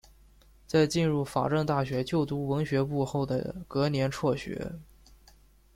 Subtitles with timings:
[0.65, 4.71] 在进入法政大学就读文学部后的隔年辍学。